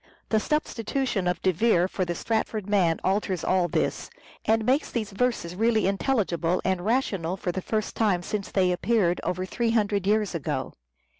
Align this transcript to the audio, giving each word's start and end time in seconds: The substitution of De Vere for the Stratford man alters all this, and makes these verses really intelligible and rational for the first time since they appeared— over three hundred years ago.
The 0.29 0.39
substitution 0.39 1.27
of 1.27 1.43
De 1.43 1.51
Vere 1.53 1.87
for 1.87 2.05
the 2.05 2.15
Stratford 2.15 2.67
man 2.67 2.99
alters 3.03 3.43
all 3.43 3.67
this, 3.67 4.09
and 4.45 4.65
makes 4.65 4.89
these 4.89 5.11
verses 5.11 5.55
really 5.55 5.85
intelligible 5.85 6.59
and 6.65 6.83
rational 6.83 7.37
for 7.37 7.51
the 7.51 7.61
first 7.61 7.95
time 7.95 8.23
since 8.23 8.49
they 8.49 8.71
appeared— 8.71 9.21
over 9.23 9.45
three 9.45 9.69
hundred 9.69 10.07
years 10.07 10.33
ago. 10.33 10.73